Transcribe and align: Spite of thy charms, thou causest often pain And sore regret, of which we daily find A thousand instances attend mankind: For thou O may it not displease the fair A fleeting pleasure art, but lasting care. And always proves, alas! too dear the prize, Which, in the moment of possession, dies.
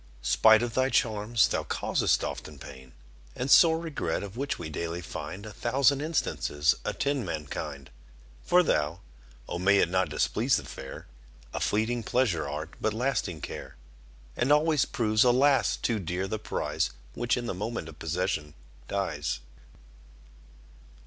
Spite 0.23 0.63
of 0.63 0.73
thy 0.73 0.89
charms, 0.89 1.49
thou 1.49 1.61
causest 1.61 2.23
often 2.23 2.57
pain 2.57 2.93
And 3.35 3.51
sore 3.51 3.77
regret, 3.77 4.23
of 4.23 4.35
which 4.35 4.57
we 4.57 4.67
daily 4.67 4.99
find 4.99 5.45
A 5.45 5.53
thousand 5.53 6.01
instances 6.01 6.73
attend 6.83 7.23
mankind: 7.23 7.91
For 8.41 8.63
thou 8.63 9.01
O 9.47 9.59
may 9.59 9.77
it 9.77 9.89
not 9.91 10.09
displease 10.09 10.57
the 10.57 10.65
fair 10.65 11.05
A 11.53 11.59
fleeting 11.59 12.01
pleasure 12.01 12.49
art, 12.49 12.71
but 12.81 12.95
lasting 12.95 13.41
care. 13.41 13.75
And 14.35 14.51
always 14.51 14.85
proves, 14.85 15.23
alas! 15.23 15.77
too 15.77 15.99
dear 15.99 16.27
the 16.27 16.39
prize, 16.39 16.89
Which, 17.13 17.37
in 17.37 17.45
the 17.45 17.53
moment 17.53 17.87
of 17.87 17.99
possession, 17.99 18.55
dies. 18.87 19.37